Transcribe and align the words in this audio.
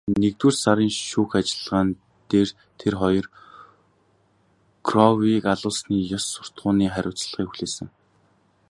Нэгдүгээр 0.21 0.57
сарын 0.63 0.91
шүүх 1.07 1.31
ажиллагаан 1.39 1.89
дээр 2.29 2.49
тэр 2.79 2.93
хоёр 3.01 3.25
Кировыг 4.87 5.43
алуулсны 5.53 5.97
ёс 6.17 6.25
суртахууны 6.33 6.85
хариуцлагыг 6.95 7.47
хүлээсэн. 7.51 7.87